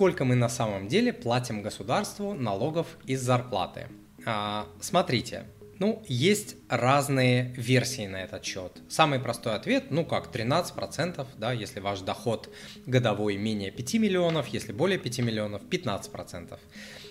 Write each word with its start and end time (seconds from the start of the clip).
сколько 0.00 0.24
мы 0.24 0.34
на 0.34 0.48
самом 0.48 0.88
деле 0.88 1.12
платим 1.12 1.60
государству 1.60 2.32
налогов 2.32 2.86
из 3.04 3.20
зарплаты? 3.20 3.88
А, 4.24 4.66
смотрите, 4.80 5.44
ну, 5.78 6.02
есть 6.08 6.56
разные 6.70 7.52
версии 7.58 8.06
на 8.06 8.22
этот 8.22 8.42
счет. 8.42 8.80
Самый 8.88 9.18
простой 9.18 9.56
ответ, 9.56 9.90
ну 9.90 10.06
как, 10.06 10.34
13%, 10.34 11.26
да, 11.36 11.52
если 11.52 11.80
ваш 11.80 12.00
доход 12.00 12.48
годовой 12.86 13.36
менее 13.36 13.70
5 13.70 13.94
миллионов, 13.96 14.46
если 14.46 14.72
более 14.72 14.98
5 14.98 15.18
миллионов, 15.18 15.60
15% 15.70 16.58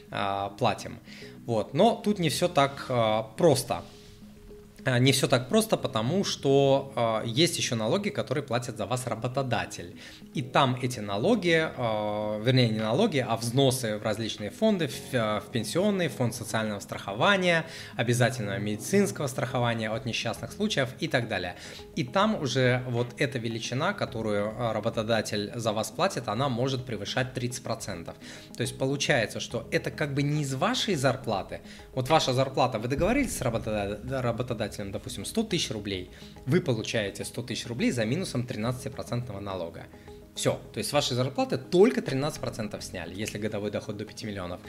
а, 0.10 0.50
платим. 0.58 0.98
Вот, 1.46 1.76
но 1.76 1.94
тут 1.94 2.18
не 2.18 2.30
все 2.30 2.48
так 2.48 2.88
а, 2.90 3.22
просто. 3.38 3.84
А, 4.86 5.00
не 5.00 5.12
все 5.12 5.28
так 5.28 5.50
просто, 5.50 5.78
потому 5.78 6.24
что 6.24 6.94
э, 6.96 7.28
есть 7.28 7.58
еще 7.58 7.76
налоги, 7.76 8.10
которые 8.10 8.44
платят 8.44 8.78
за 8.78 8.86
вас 8.86 9.08
работодатель. 9.08 10.00
И 10.34 10.42
там 10.42 10.78
эти 10.82 11.00
налоги, 11.00 11.68
э, 11.76 12.44
вернее 12.44 12.70
не 12.70 12.80
налоги, 12.80 13.26
а 13.28 13.36
взносы 13.36 13.98
в 13.98 14.04
различные 14.04 14.50
фонды, 14.50 14.88
в, 14.88 15.12
в 15.12 15.44
пенсионный, 15.52 16.08
фонд 16.08 16.36
социального 16.36 16.80
страхования, 16.80 17.66
обязательного 17.96 18.58
медицинского 18.58 19.28
страхования 19.28 19.90
от 19.90 20.06
несчастных 20.06 20.52
случаев 20.52 20.90
и 21.00 21.08
так 21.08 21.28
далее. 21.28 21.56
И 21.96 22.04
там 22.04 22.42
уже 22.42 22.84
вот 22.88 23.08
эта 23.18 23.40
величина, 23.40 23.94
которую 23.94 24.54
работодатель 24.74 25.52
за 25.56 25.74
вас 25.74 25.92
платит, 25.92 26.28
она 26.28 26.50
может 26.50 26.86
превышать 26.86 27.36
30%. 27.36 28.06
То 28.06 28.62
есть 28.62 28.78
получается, 28.78 29.40
что 29.40 29.68
это 29.72 29.92
как 29.92 30.14
бы 30.14 30.24
не 30.24 30.44
из 30.44 30.54
вашей 30.54 30.96
зарплаты. 30.96 31.62
Вот 31.94 32.10
ваша 32.10 32.34
зарплата, 32.34 32.80
вы 32.80 32.88
договорились 32.88 33.38
с 33.38 33.42
работодателем, 33.42 34.69
работодателем, 34.70 34.92
допустим, 34.92 35.26
100 35.26 35.44
тысяч 35.44 35.72
рублей, 35.72 36.10
вы 36.46 36.62
получаете 36.62 37.26
100 37.26 37.44
тысяч 37.44 37.68
рублей 37.68 37.92
за 37.92 38.06
минусом 38.06 38.46
13% 38.46 39.40
налога. 39.40 39.86
Все, 40.40 40.58
то 40.72 40.78
есть 40.78 40.90
с 40.90 40.94
вашей 40.94 41.18
зарплаты 41.18 41.58
только 41.58 42.00
13% 42.00 42.82
сняли, 42.82 43.14
если 43.14 43.38
годовой 43.38 43.72
доход 43.72 43.98
до 43.98 44.06
5 44.06 44.24
миллионов. 44.24 44.62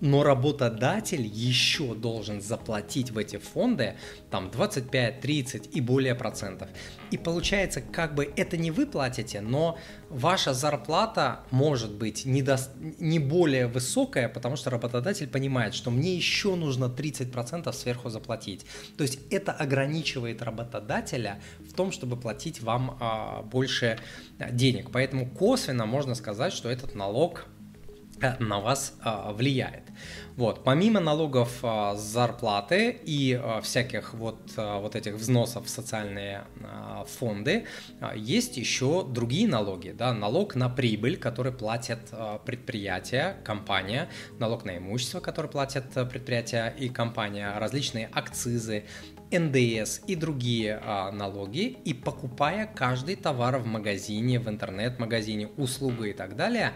Но 0.00 0.22
работодатель 0.22 1.26
еще 1.26 1.94
должен 1.94 2.40
заплатить 2.40 3.10
в 3.10 3.18
эти 3.18 3.36
фонды 3.36 3.96
там 4.30 4.50
25, 4.50 5.20
30 5.20 5.76
и 5.76 5.80
более 5.82 6.14
процентов. 6.14 6.70
И 7.10 7.18
получается, 7.18 7.82
как 7.82 8.14
бы 8.14 8.32
это 8.34 8.56
не 8.56 8.70
вы 8.70 8.86
платите, 8.86 9.42
но 9.42 9.76
ваша 10.08 10.54
зарплата 10.54 11.40
может 11.50 11.92
быть 11.92 12.24
не, 12.24 12.40
до... 12.40 12.58
не 12.98 13.18
более 13.18 13.66
высокая, 13.66 14.26
потому 14.30 14.56
что 14.56 14.70
работодатель 14.70 15.28
понимает, 15.28 15.74
что 15.74 15.90
мне 15.90 16.16
еще 16.16 16.54
нужно 16.54 16.86
30% 16.86 17.70
сверху 17.74 18.08
заплатить. 18.08 18.64
То 18.96 19.02
есть 19.02 19.18
это 19.30 19.52
ограничивает 19.52 20.40
работодателя 20.40 21.42
в 21.58 21.74
том, 21.74 21.92
чтобы 21.92 22.16
платить 22.16 22.62
вам 22.62 22.96
а, 23.00 23.42
больше 23.42 23.98
денег. 24.50 24.90
Поэтому 24.90 25.09
косвенно 25.26 25.86
можно 25.86 26.14
сказать, 26.14 26.52
что 26.52 26.70
этот 26.70 26.94
налог 26.94 27.46
э, 28.20 28.36
на 28.38 28.60
вас 28.60 28.94
а, 29.02 29.32
влияет. 29.32 29.84
Вот. 30.36 30.64
Помимо 30.64 31.00
налогов 31.00 31.58
а, 31.62 31.96
с 31.96 32.00
зарплаты 32.00 32.98
и 33.04 33.40
всяких 33.62 34.14
вот, 34.14 34.52
вот 34.56 34.96
этих 34.96 35.14
взносов 35.14 35.66
в 35.66 35.68
социальные 35.68 36.44
фонды, 37.18 37.66
есть 38.14 38.56
еще 38.56 39.04
другие 39.06 39.46
налоги. 39.46 39.90
Да? 39.90 40.12
Налог 40.14 40.54
на 40.54 40.68
прибыль, 40.68 41.16
который 41.16 41.52
платят 41.52 42.00
предприятия, 42.44 43.36
компания, 43.44 44.08
налог 44.38 44.64
на 44.64 44.78
имущество, 44.78 45.20
который 45.20 45.50
платят 45.50 45.92
предприятия 46.10 46.74
и 46.78 46.88
компания, 46.88 47.58
различные 47.58 48.08
акцизы, 48.12 48.84
НДС 49.30 50.00
и 50.06 50.16
другие 50.16 50.80
а, 50.82 51.10
налоги, 51.12 51.76
и 51.84 51.94
покупая 51.94 52.66
каждый 52.66 53.16
товар 53.16 53.58
в 53.58 53.66
магазине, 53.66 54.38
в 54.38 54.48
интернет-магазине, 54.48 55.48
услугу 55.56 56.04
и 56.04 56.12
так 56.12 56.36
далее, 56.36 56.72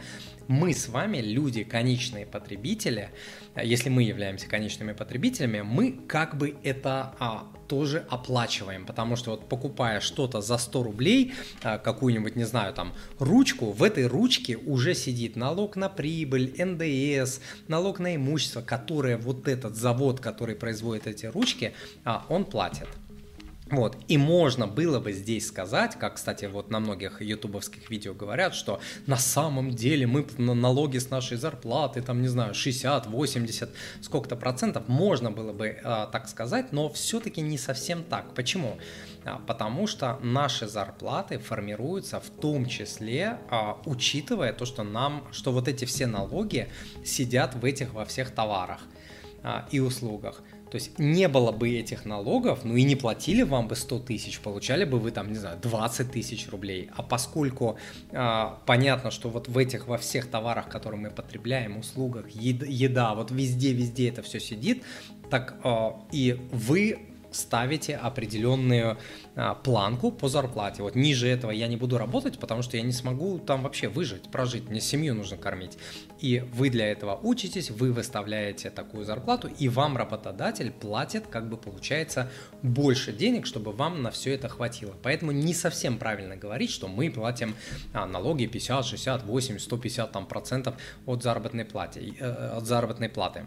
мы 0.46 0.74
с 0.74 0.88
вами, 0.88 1.18
люди, 1.18 1.64
конечные 1.64 2.26
потребители, 2.26 3.10
если 3.56 3.88
мы 3.88 4.02
являемся 4.02 4.48
конечными 4.48 4.92
потребителями, 4.92 5.62
мы 5.62 5.92
как 6.06 6.36
бы 6.36 6.56
это 6.62 7.14
а, 7.18 7.44
тоже 7.66 8.04
оплачиваем, 8.08 8.86
потому 8.86 9.16
что 9.16 9.32
вот 9.32 9.48
покупая 9.48 10.00
что-то 10.00 10.40
за 10.40 10.58
100 10.58 10.82
рублей, 10.82 11.34
а, 11.62 11.78
какую-нибудь, 11.78 12.36
не 12.36 12.44
знаю, 12.44 12.74
там, 12.74 12.92
ручку, 13.18 13.72
в 13.72 13.82
этой 13.82 14.06
ручке 14.06 14.56
уже 14.56 14.94
сидит 14.94 15.36
налог 15.36 15.76
на 15.76 15.88
прибыль, 15.88 16.54
НДС, 16.58 17.40
налог 17.68 17.98
на 17.98 18.16
имущество, 18.16 18.60
которое 18.60 19.16
вот 19.16 19.48
этот 19.48 19.76
завод, 19.76 20.20
который 20.20 20.54
производит 20.54 21.06
эти 21.06 21.26
ручки, 21.26 21.74
а, 22.04 22.24
он 22.28 22.44
платит. 22.44 22.88
Вот. 23.70 23.96
И 24.08 24.18
можно 24.18 24.66
было 24.66 25.00
бы 25.00 25.12
здесь 25.12 25.46
сказать, 25.46 25.96
как, 25.98 26.16
кстати, 26.16 26.44
вот 26.44 26.70
на 26.70 26.80
многих 26.80 27.22
ютубовских 27.22 27.88
видео 27.90 28.12
говорят, 28.12 28.54
что 28.54 28.80
на 29.06 29.16
самом 29.16 29.70
деле 29.70 30.06
мы 30.06 30.26
на 30.36 30.52
налоги 30.54 30.98
с 30.98 31.08
нашей 31.08 31.38
зарплаты, 31.38 32.02
там, 32.02 32.20
не 32.20 32.28
знаю, 32.28 32.54
60, 32.54 33.06
80, 33.06 33.70
сколько-то 34.02 34.36
процентов, 34.36 34.86
можно 34.86 35.30
было 35.30 35.52
бы 35.52 35.66
э, 35.66 36.06
так 36.12 36.28
сказать, 36.28 36.72
но 36.72 36.90
все-таки 36.90 37.40
не 37.40 37.56
совсем 37.56 38.04
так. 38.04 38.34
Почему? 38.34 38.76
А, 39.24 39.40
потому 39.46 39.86
что 39.86 40.18
наши 40.22 40.68
зарплаты 40.68 41.38
формируются 41.38 42.20
в 42.20 42.28
том 42.28 42.66
числе, 42.66 43.38
а, 43.48 43.80
учитывая 43.86 44.52
то, 44.52 44.66
что 44.66 44.82
нам, 44.82 45.26
что 45.32 45.52
вот 45.52 45.68
эти 45.68 45.86
все 45.86 46.06
налоги 46.06 46.68
сидят 47.04 47.54
в 47.54 47.64
этих 47.64 47.94
во 47.94 48.04
всех 48.04 48.30
товарах 48.30 48.80
а, 49.42 49.66
и 49.70 49.80
услугах. 49.80 50.42
То 50.74 50.78
есть 50.78 50.98
не 50.98 51.28
было 51.28 51.52
бы 51.52 51.70
этих 51.70 52.04
налогов, 52.04 52.64
ну 52.64 52.74
и 52.74 52.82
не 52.82 52.96
платили 52.96 53.42
вам 53.42 53.68
бы 53.68 53.76
100 53.76 54.00
тысяч, 54.00 54.40
получали 54.40 54.84
бы 54.84 54.98
вы 54.98 55.12
там, 55.12 55.30
не 55.30 55.38
знаю, 55.38 55.56
20 55.62 56.10
тысяч 56.10 56.48
рублей. 56.48 56.90
А 56.96 57.04
поскольку 57.04 57.78
э, 58.10 58.46
понятно, 58.66 59.12
что 59.12 59.28
вот 59.28 59.46
в 59.46 59.56
этих, 59.56 59.86
во 59.86 59.98
всех 59.98 60.28
товарах, 60.28 60.68
которые 60.68 61.00
мы 61.00 61.10
потребляем, 61.10 61.78
услугах, 61.78 62.28
еда, 62.28 63.14
вот 63.14 63.30
везде-везде 63.30 64.08
это 64.08 64.22
все 64.22 64.40
сидит, 64.40 64.82
так 65.30 65.54
э, 65.62 65.90
и 66.10 66.40
вы 66.50 67.13
ставите 67.34 67.96
определенную 67.96 68.98
а, 69.36 69.54
планку 69.54 70.10
по 70.10 70.28
зарплате. 70.28 70.82
Вот 70.82 70.94
ниже 70.94 71.28
этого 71.28 71.50
я 71.50 71.66
не 71.66 71.76
буду 71.76 71.98
работать, 71.98 72.38
потому 72.38 72.62
что 72.62 72.76
я 72.76 72.82
не 72.82 72.92
смогу 72.92 73.38
там 73.38 73.62
вообще 73.62 73.88
выжить, 73.88 74.30
прожить. 74.30 74.68
Мне 74.68 74.80
семью 74.80 75.14
нужно 75.14 75.36
кормить. 75.36 75.76
И 76.20 76.40
вы 76.54 76.70
для 76.70 76.86
этого 76.86 77.18
учитесь, 77.22 77.70
вы 77.70 77.92
выставляете 77.92 78.70
такую 78.70 79.04
зарплату, 79.04 79.48
и 79.58 79.68
вам 79.68 79.96
работодатель 79.96 80.70
платит, 80.70 81.26
как 81.26 81.48
бы 81.48 81.56
получается, 81.56 82.30
больше 82.62 83.12
денег, 83.12 83.46
чтобы 83.46 83.72
вам 83.72 84.02
на 84.02 84.10
все 84.10 84.34
это 84.34 84.48
хватило. 84.48 84.94
Поэтому 85.02 85.32
не 85.32 85.54
совсем 85.54 85.98
правильно 85.98 86.36
говорить, 86.36 86.70
что 86.70 86.88
мы 86.88 87.10
платим 87.10 87.54
а, 87.92 88.06
налоги 88.06 88.46
50, 88.46 88.86
60, 88.86 89.24
80, 89.24 89.60
150 89.60 90.12
там, 90.12 90.26
процентов 90.26 90.74
от 91.06 91.22
заработной 91.22 91.64
платы. 91.64 92.14
Э, 92.20 92.56
от 92.56 92.66
заработной 92.66 93.08
платы. 93.08 93.46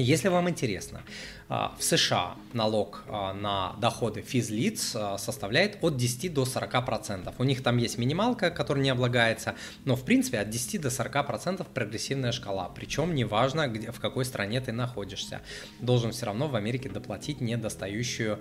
Если 0.00 0.28
вам 0.28 0.48
интересно, 0.48 1.02
а, 1.48 1.74
в 1.76 1.82
США 1.82 2.36
налог 2.52 3.02
а, 3.08 3.34
на 3.34 3.74
доходы 3.80 4.22
физлиц 4.22 4.92
а, 4.94 5.18
составляет 5.18 5.78
от 5.82 5.96
10 5.96 6.32
до 6.32 6.44
40 6.44 6.86
процентов. 6.86 7.34
У 7.38 7.42
них 7.42 7.64
там 7.64 7.78
есть 7.78 7.98
минималка, 7.98 8.52
которая 8.52 8.84
не 8.84 8.90
облагается, 8.90 9.56
но 9.84 9.96
в 9.96 10.04
принципе 10.04 10.38
от 10.38 10.50
10 10.50 10.80
до 10.80 10.90
40 10.90 11.26
процентов 11.26 11.66
прогрессивная 11.66 12.30
шкала. 12.30 12.68
Причем 12.68 13.12
неважно, 13.12 13.66
где, 13.66 13.90
в 13.90 13.98
какой 13.98 14.24
стране 14.24 14.60
ты 14.60 14.70
находишься. 14.70 15.40
Должен 15.80 16.12
все 16.12 16.26
равно 16.26 16.46
в 16.46 16.54
Америке 16.54 16.88
доплатить 16.88 17.40
недостающую 17.40 18.38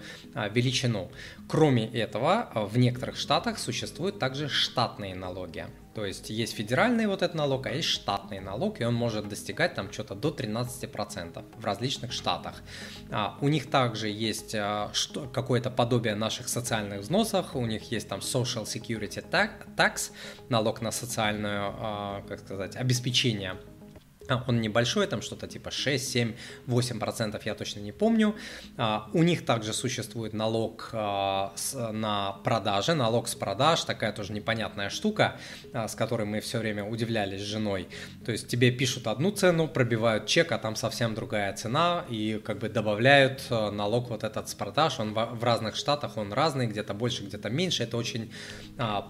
величину. 0.51 1.09
Кроме 1.50 1.88
этого, 1.88 2.51
в 2.53 2.78
некоторых 2.78 3.17
штатах 3.17 3.57
существуют 3.57 4.19
также 4.19 4.47
штатные 4.47 5.16
налоги. 5.16 5.66
То 5.97 6.06
есть 6.06 6.30
есть 6.30 6.53
федеральный 6.53 7.08
вот 7.08 7.24
этот 7.24 7.35
налог, 7.35 7.66
а 7.66 7.72
есть 7.72 7.88
штатный 7.88 8.40
налог, 8.40 8.80
и 8.80 8.85
он 8.85 8.94
может 8.94 9.28
достигать 9.28 9.74
там 9.74 9.91
что-то 9.91 10.13
до 10.13 10.30
13% 10.30 11.44
в 11.58 11.66
различных 11.66 12.12
штатах. 12.12 12.62
А, 13.09 13.35
у 13.41 13.47
них 13.47 13.68
также 13.72 14.08
есть 14.08 14.53
а, 14.53 14.91
что, 14.94 15.28
какое-то 15.28 15.72
подобие 15.72 16.13
наших 16.13 16.50
социальных 16.50 17.00
взносов, 17.00 17.56
у 17.56 17.66
них 17.66 17.91
есть 17.91 18.08
там 18.08 18.19
Social 18.19 18.66
Security 18.66 19.25
Tax, 19.75 20.12
налог 20.50 20.81
на 20.81 20.91
социальное, 20.91 21.62
а, 21.63 22.24
как 22.28 22.41
сказать, 22.41 22.75
обеспечение 22.75 23.58
он 24.47 24.62
небольшой, 24.62 25.08
там 25.08 25.22
что-то 25.22 25.47
типа 25.47 25.72
6, 25.72 26.09
7, 26.09 26.34
8 26.66 27.00
процентов, 27.00 27.46
я 27.46 27.56
точно 27.56 27.79
не 27.79 27.91
помню. 27.91 28.35
А, 28.78 29.09
у 29.14 29.24
них 29.24 29.46
также 29.46 29.74
существует 29.74 30.34
налог 30.34 30.90
а, 30.94 31.53
на 31.91 32.34
продажи, 32.44 32.94
налог 32.94 33.28
с 33.28 33.35
продаж, 33.35 33.84
такая 33.84 34.12
тоже 34.12 34.34
непонятная 34.34 34.90
штука, 34.90 35.40
с 35.74 35.96
которой 35.96 36.26
мы 36.26 36.40
все 36.41 36.59
время 36.59 36.84
удивлялись 36.84 37.41
с 37.41 37.46
женой. 37.46 37.88
То 38.26 38.32
есть 38.32 38.47
тебе 38.47 38.72
пишут 38.72 39.08
одну 39.08 39.32
цену, 39.32 39.68
пробивают 39.68 40.26
чек, 40.26 40.52
а 40.52 40.58
там 40.58 40.76
совсем 40.76 41.16
другая 41.16 41.53
цена, 41.53 42.06
и 42.09 42.41
как 42.44 42.59
бы 42.59 42.70
добавляют 42.70 43.50
налог 43.50 44.09
вот 44.09 44.24
этот 44.24 44.50
с 44.50 44.53
продаж. 44.53 45.00
Он 45.00 45.14
в 45.14 45.44
разных 45.44 45.76
штатах, 45.76 46.18
он 46.18 46.34
разный, 46.34 46.68
где-то 46.68 46.94
больше, 46.94 47.24
где-то 47.24 47.50
меньше, 47.50 47.84
это 47.84 47.97
очень 47.97 48.32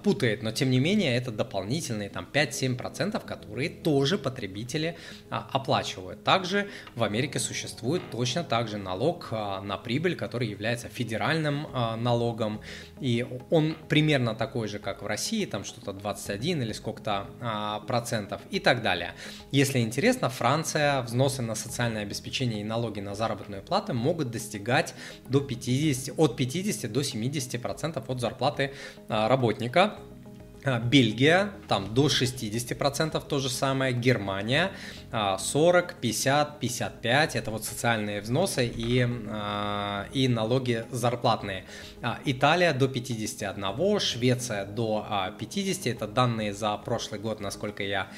путает, 0.04 0.44
но 0.44 0.52
тем 0.52 0.70
не 0.70 0.80
менее 0.80 1.16
это 1.16 1.32
дополнительные 1.32 2.10
там 2.10 2.28
5-7 2.32 2.76
процентов, 2.76 3.26
которые 3.26 3.70
тоже 3.70 4.18
потребители 4.18 4.98
оплачивают. 5.30 6.24
Также 6.24 6.70
в 6.96 7.04
Америке 7.04 7.40
существует 7.40 8.02
точно 8.12 8.44
так 8.44 8.68
же 8.68 8.78
налог 8.78 9.32
на 9.32 9.78
прибыль, 9.78 10.16
который 10.16 10.48
является 10.48 10.90
федеральным 10.90 11.68
налогом, 11.98 12.62
и 13.00 13.26
он 13.50 13.76
примерно 13.90 14.36
такой 14.36 14.68
же, 14.68 14.80
как 14.80 15.02
в 15.02 15.08
России, 15.08 15.46
там 15.46 15.64
что-то 15.64 15.94
21 15.94 16.62
или 16.62 16.74
сколько-то 16.74 17.82
процентов 17.88 18.42
и 18.50 18.60
так 18.60 18.82
далее. 18.82 19.14
Если 19.52 19.80
интересно, 19.80 20.30
Франция 20.30 21.02
взносы 21.02 21.42
на 21.42 21.56
социальное 21.56 22.04
обеспечение 22.04 22.62
и 22.62 22.64
налоги 22.64 23.00
на 23.00 23.16
заработную 23.16 23.62
плату 23.62 23.94
могут 23.94 24.32
достигать 24.32 24.94
до 25.28 25.40
50, 25.40 26.18
от 26.18 26.36
50 26.36 26.92
до 26.92 27.04
70 27.04 27.62
процентов 27.62 28.10
от 28.10 28.20
зарплаты 28.20 28.74
работника. 29.08 30.00
А, 30.68 30.80
Бельгия, 30.80 31.52
там 31.70 31.94
до 31.94 32.08
60% 32.08 33.24
то 33.26 33.40
же 33.40 33.50
самое, 33.50 33.94
Германия 33.94 34.72
40, 35.12 35.96
50, 36.02 36.60
55, 36.60 37.36
это 37.38 37.52
вот 37.52 37.64
социальные 37.64 38.20
взносы 38.20 38.68
и, 38.68 39.08
а, 39.30 40.08
и 40.12 40.28
налоги 40.28 40.86
зарплатные. 40.92 41.64
А, 42.02 42.20
Италия 42.26 42.74
до 42.74 42.90
51, 42.90 44.00
Швеция 44.02 44.66
до 44.66 45.34
50, 45.40 45.88
это 45.88 46.08
данные 46.08 46.54
за 46.54 46.76
прошлый 46.76 47.22
год, 47.22 47.40
насколько 47.40 47.84
я 47.84 48.10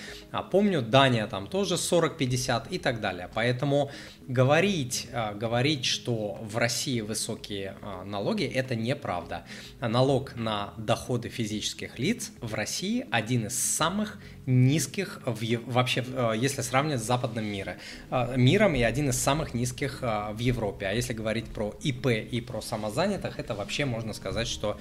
помню, 0.51 0.81
Дания 0.81 1.27
там 1.27 1.45
тоже 1.45 1.75
40-50 1.75 2.69
и 2.71 2.79
так 2.79 2.99
далее. 2.99 3.29
Поэтому 3.35 3.91
говорить, 4.27 5.07
говорить, 5.35 5.85
что 5.85 6.39
в 6.41 6.57
России 6.57 7.01
высокие 7.01 7.75
налоги, 8.05 8.45
это 8.45 8.75
неправда. 8.75 9.45
Налог 9.79 10.35
на 10.35 10.73
доходы 10.77 11.29
физических 11.29 11.99
лиц 11.99 12.31
в 12.41 12.53
России 12.53 13.05
один 13.11 13.47
из 13.47 13.57
самых 13.57 14.19
низких 14.49 15.21
в, 15.25 15.41
вообще, 15.67 16.03
э, 16.07 16.33
если 16.35 16.61
сравнивать 16.61 17.01
с 17.01 17.05
западным 17.05 17.45
миром, 17.45 17.75
э, 18.09 18.33
миром 18.35 18.75
и 18.75 18.81
один 18.81 19.09
из 19.09 19.17
самых 19.17 19.53
низких 19.53 19.99
э, 20.01 20.31
в 20.33 20.39
Европе. 20.39 20.87
А 20.87 20.91
если 20.91 21.13
говорить 21.13 21.45
про 21.45 21.73
ИП 21.81 22.07
и 22.07 22.41
про 22.41 22.61
самозанятых, 22.61 23.39
это 23.39 23.53
вообще 23.53 23.85
можно 23.85 24.13
сказать, 24.13 24.47
что 24.47 24.77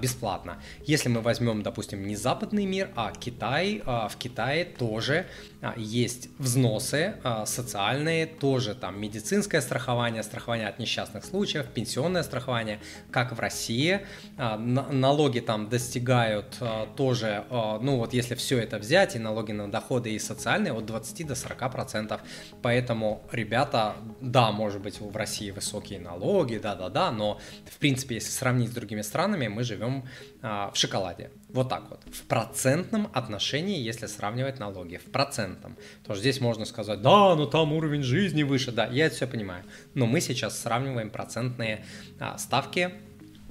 бесплатно. 0.00 0.60
Если 0.84 1.08
мы 1.08 1.20
возьмем, 1.20 1.62
допустим, 1.62 2.06
не 2.06 2.16
западный 2.16 2.66
мир, 2.66 2.90
а 2.96 3.12
Китай, 3.12 3.82
в 3.84 4.12
Китае 4.18 4.64
тоже 4.64 5.26
есть 5.76 6.28
взносы 6.38 7.14
социальные, 7.46 8.26
тоже 8.26 8.74
там 8.74 9.00
медицинское 9.00 9.60
страхование, 9.60 10.22
страхование 10.22 10.68
от 10.68 10.78
несчастных 10.78 11.24
случаев, 11.24 11.66
пенсионное 11.66 12.22
страхование, 12.22 12.80
как 13.10 13.32
в 13.32 13.40
России. 13.40 14.00
Налоги 14.36 15.40
там 15.40 15.68
достигают 15.68 16.56
тоже, 16.86 17.44
ну 17.50 17.96
вот 17.96 18.12
если 18.12 18.34
все 18.34 18.58
это 18.58 18.78
взять, 18.78 19.16
и 19.16 19.18
налоги 19.18 19.52
на 19.52 19.70
доходы 19.70 20.10
и 20.10 20.18
социальные 20.18 20.72
от 20.72 20.86
20 20.86 21.26
до 21.26 21.34
40 21.34 21.72
процентов. 21.72 22.20
Поэтому, 22.62 23.22
ребята, 23.32 23.96
да, 24.20 24.52
может 24.52 24.80
быть, 24.82 25.00
в 25.00 25.16
России 25.16 25.50
высокие 25.50 26.00
налоги, 26.00 26.58
да-да-да, 26.58 27.10
но, 27.10 27.38
в 27.66 27.78
принципе, 27.78 28.16
если 28.16 28.30
сравнить 28.30 28.70
с 28.70 28.74
другими 28.74 29.02
странами, 29.02 29.48
мы 29.48 29.64
живем 29.64 30.04
а, 30.42 30.70
в 30.70 30.76
шоколаде. 30.76 31.30
Вот 31.48 31.68
так 31.68 31.90
вот. 31.90 32.00
В 32.12 32.22
процентном 32.24 33.10
отношении, 33.12 33.80
если 33.80 34.06
сравнивать 34.06 34.58
налоги. 34.58 34.96
В 34.96 35.10
процентном. 35.10 35.76
Потому 36.00 36.14
что 36.14 36.20
здесь 36.20 36.40
можно 36.40 36.64
сказать, 36.64 37.02
да, 37.02 37.34
но 37.34 37.46
там 37.46 37.72
уровень 37.72 38.02
жизни 38.02 38.42
выше. 38.42 38.70
Да, 38.70 38.86
я 38.86 39.06
это 39.06 39.16
все 39.16 39.26
понимаю. 39.26 39.64
Но 39.94 40.06
мы 40.06 40.20
сейчас 40.20 40.58
сравниваем 40.60 41.10
процентные 41.10 41.84
а, 42.20 42.38
ставки 42.38 42.80
а, 42.80 43.07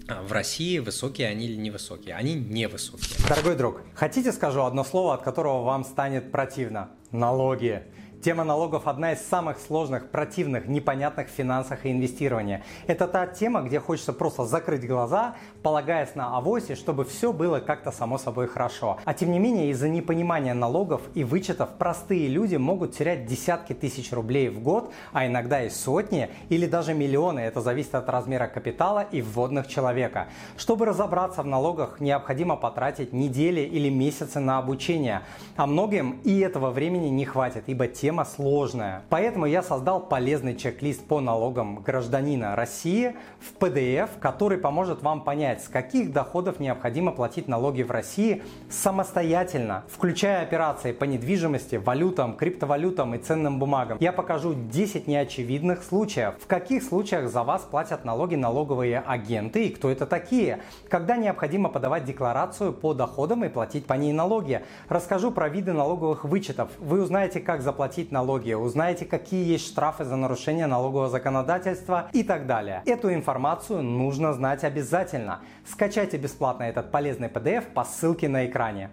в 0.07 0.31
России 0.31 0.79
высокие 0.79 1.27
они 1.27 1.45
или 1.45 1.55
невысокие? 1.55 2.15
Они 2.15 2.35
невысокие. 2.35 3.27
Дорогой 3.27 3.55
друг, 3.55 3.81
хотите 3.93 4.31
скажу 4.31 4.63
одно 4.63 4.83
слово, 4.83 5.13
от 5.13 5.23
которого 5.23 5.63
вам 5.63 5.83
станет 5.83 6.31
противно? 6.31 6.91
Налоги. 7.11 7.83
Тема 8.23 8.43
налогов 8.43 8.87
одна 8.87 9.13
из 9.13 9.21
самых 9.21 9.59
сложных, 9.59 10.09
противных, 10.09 10.67
непонятных 10.67 11.27
в 11.27 11.31
финансах 11.31 11.85
и 11.85 11.91
инвестировании. 11.91 12.63
Это 12.87 13.07
та 13.07 13.27
тема, 13.27 13.61
где 13.61 13.79
хочется 13.79 14.11
просто 14.11 14.43
закрыть 14.45 14.87
глаза, 14.87 15.35
полагаясь 15.61 16.15
на 16.15 16.35
авосе, 16.35 16.73
чтобы 16.73 17.05
все 17.05 17.31
было 17.31 17.59
как-то 17.59 17.91
само 17.91 18.17
собой 18.17 18.47
хорошо. 18.47 18.97
А 19.05 19.13
тем 19.13 19.31
не 19.31 19.37
менее, 19.37 19.69
из-за 19.69 19.87
непонимания 19.87 20.55
налогов 20.55 21.01
и 21.13 21.23
вычетов 21.23 21.69
простые 21.77 22.27
люди 22.27 22.55
могут 22.55 22.97
терять 22.97 23.27
десятки 23.27 23.73
тысяч 23.73 24.11
рублей 24.11 24.49
в 24.49 24.61
год, 24.61 24.91
а 25.13 25.27
иногда 25.27 25.61
и 25.61 25.69
сотни 25.69 26.29
или 26.49 26.65
даже 26.65 26.95
миллионы. 26.95 27.41
Это 27.41 27.61
зависит 27.61 27.93
от 27.93 28.09
размера 28.09 28.47
капитала 28.47 29.05
и 29.11 29.21
вводных 29.21 29.67
человека. 29.67 30.27
Чтобы 30.57 30.87
разобраться 30.87 31.43
в 31.43 31.45
налогах, 31.45 31.99
необходимо 31.99 32.55
потратить 32.55 33.13
недели 33.13 33.61
или 33.61 33.89
месяцы 33.89 34.39
на 34.39 34.57
обучение. 34.57 35.21
А 35.55 35.67
многим 35.67 36.19
и 36.23 36.39
этого 36.39 36.71
времени 36.71 37.09
не 37.09 37.23
хватит, 37.23 37.65
ибо 37.67 37.87
те 37.87 38.06
тема 38.07 38.23
сложная. 38.23 39.01
Поэтому 39.09 39.47
я 39.47 39.61
создал 39.61 39.99
полезный 39.99 40.55
чек-лист 40.55 41.05
по 41.05 41.19
налогам 41.19 41.83
гражданина 41.83 42.55
России 42.55 43.17
в 43.41 43.61
PDF, 43.61 44.11
который 44.21 44.57
поможет 44.57 45.01
вам 45.01 45.25
понять, 45.25 45.61
с 45.61 45.67
каких 45.67 46.13
доходов 46.13 46.61
необходимо 46.61 47.11
платить 47.11 47.49
налоги 47.49 47.83
в 47.83 47.91
России 47.91 48.43
самостоятельно, 48.69 49.83
включая 49.89 50.41
операции 50.41 50.93
по 50.93 51.03
недвижимости, 51.03 51.75
валютам, 51.75 52.37
криптовалютам 52.37 53.13
и 53.13 53.17
ценным 53.17 53.59
бумагам. 53.59 53.97
Я 53.99 54.13
покажу 54.13 54.53
10 54.53 55.05
неочевидных 55.07 55.83
случаев, 55.83 56.35
в 56.39 56.47
каких 56.47 56.83
случаях 56.83 57.29
за 57.29 57.43
вас 57.43 57.63
платят 57.63 58.05
налоги 58.05 58.35
налоговые 58.35 59.03
агенты 59.05 59.65
и 59.65 59.69
кто 59.69 59.89
это 59.89 60.05
такие, 60.05 60.61
когда 60.87 61.17
необходимо 61.17 61.67
подавать 61.67 62.05
декларацию 62.05 62.71
по 62.71 62.93
доходам 62.93 63.43
и 63.43 63.49
платить 63.49 63.85
по 63.85 63.95
ней 63.95 64.13
налоги. 64.13 64.61
Расскажу 64.87 65.31
про 65.31 65.49
виды 65.49 65.73
налоговых 65.73 66.23
вычетов. 66.23 66.69
Вы 66.79 67.01
узнаете, 67.01 67.41
как 67.41 67.61
заплатить 67.61 67.96
платить 67.97 68.11
налоги, 68.11 68.53
узнаете, 68.53 69.05
какие 69.05 69.53
есть 69.53 69.65
штрафы 69.65 70.05
за 70.05 70.15
нарушение 70.17 70.67
налогового 70.67 71.09
законодательства 71.09 72.09
и 72.13 72.21
так 72.21 72.45
далее. 72.45 72.83
Эту 72.85 73.11
информацию 73.11 73.81
нужно 73.81 74.33
знать 74.33 74.63
обязательно. 74.63 75.39
Скачайте 75.65 76.17
бесплатно 76.17 76.63
этот 76.63 76.91
полезный 76.91 77.27
PDF 77.27 77.63
по 77.73 77.83
ссылке 77.83 78.29
на 78.29 78.45
экране. 78.45 78.91